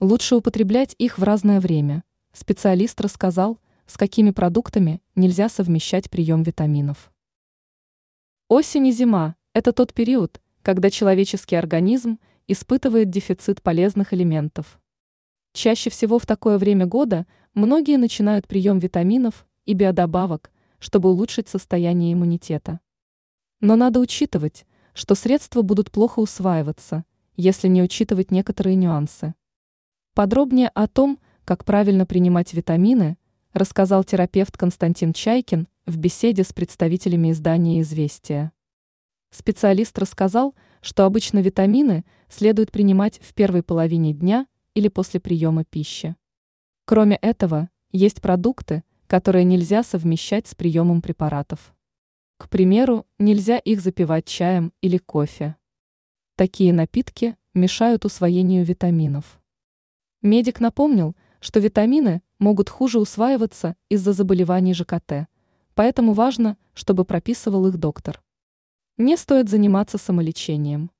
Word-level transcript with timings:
Лучше 0.00 0.36
употреблять 0.36 0.94
их 0.98 1.16
в 1.16 1.22
разное 1.22 1.58
время. 1.58 2.04
Специалист 2.34 3.00
рассказал, 3.00 3.58
с 3.86 3.96
какими 3.96 4.30
продуктами 4.30 5.00
нельзя 5.14 5.48
совмещать 5.48 6.10
прием 6.10 6.42
витаминов. 6.42 7.10
Осень 8.48 8.88
и 8.88 8.92
зима– 8.92 9.36
это 9.54 9.72
тот 9.72 9.94
период, 9.94 10.42
когда 10.60 10.90
человеческий 10.90 11.56
организм 11.56 12.18
испытывает 12.46 13.08
дефицит 13.08 13.62
полезных 13.62 14.12
элементов. 14.12 14.78
Чаще 15.54 15.88
всего 15.88 16.18
в 16.18 16.26
такое 16.26 16.58
время 16.58 16.84
года 16.84 17.26
многие 17.54 17.96
начинают 17.96 18.46
прием 18.46 18.78
витаминов 18.78 19.46
и 19.64 19.72
биодобавок, 19.72 20.50
чтобы 20.78 21.08
улучшить 21.08 21.48
состояние 21.48 22.12
иммунитета. 22.12 22.80
Но 23.62 23.76
надо 23.76 24.00
учитывать, 24.00 24.66
что 24.92 25.14
средства 25.14 25.62
будут 25.62 25.90
плохо 25.90 26.18
усваиваться, 26.18 27.06
если 27.34 27.68
не 27.68 27.82
учитывать 27.82 28.30
некоторые 28.30 28.76
нюансы. 28.76 29.34
Подробнее 30.16 30.70
о 30.72 30.88
том, 30.88 31.20
как 31.44 31.66
правильно 31.66 32.06
принимать 32.06 32.54
витамины, 32.54 33.18
рассказал 33.52 34.02
терапевт 34.02 34.56
Константин 34.56 35.12
Чайкин 35.12 35.68
в 35.84 35.98
беседе 35.98 36.42
с 36.42 36.54
представителями 36.54 37.32
издания 37.32 37.82
«Известия». 37.82 38.52
Специалист 39.30 39.98
рассказал, 39.98 40.54
что 40.80 41.04
обычно 41.04 41.40
витамины 41.40 42.06
следует 42.30 42.72
принимать 42.72 43.18
в 43.18 43.34
первой 43.34 43.62
половине 43.62 44.14
дня 44.14 44.46
или 44.72 44.88
после 44.88 45.20
приема 45.20 45.64
пищи. 45.64 46.16
Кроме 46.86 47.16
этого, 47.16 47.68
есть 47.92 48.22
продукты, 48.22 48.84
которые 49.08 49.44
нельзя 49.44 49.82
совмещать 49.82 50.46
с 50.46 50.54
приемом 50.54 51.02
препаратов. 51.02 51.74
К 52.38 52.48
примеру, 52.48 53.04
нельзя 53.18 53.58
их 53.58 53.82
запивать 53.82 54.24
чаем 54.24 54.72
или 54.80 54.96
кофе. 54.96 55.56
Такие 56.36 56.72
напитки 56.72 57.36
мешают 57.52 58.06
усвоению 58.06 58.64
витаминов. 58.64 59.38
Медик 60.26 60.58
напомнил, 60.58 61.14
что 61.38 61.60
витамины 61.60 62.20
могут 62.40 62.68
хуже 62.68 62.98
усваиваться 62.98 63.76
из-за 63.88 64.12
заболеваний 64.12 64.74
ЖКТ, 64.74 65.28
поэтому 65.76 66.14
важно, 66.14 66.56
чтобы 66.74 67.04
прописывал 67.04 67.68
их 67.68 67.78
доктор. 67.78 68.20
Не 68.96 69.16
стоит 69.16 69.48
заниматься 69.48 69.98
самолечением. 69.98 70.90